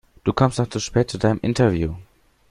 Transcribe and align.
Du 0.23 0.33
kommst 0.33 0.57
noch 0.57 0.67
zu 0.67 0.79
spät 0.79 1.11
zu 1.11 1.19
deinem 1.19 1.37
Interview. 1.43 1.93